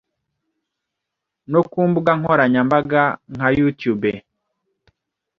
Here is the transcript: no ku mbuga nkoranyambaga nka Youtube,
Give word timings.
no 1.51 1.61
ku 1.71 1.79
mbuga 1.89 2.11
nkoranyambaga 2.19 3.03
nka 3.35 3.47
Youtube, 3.57 4.11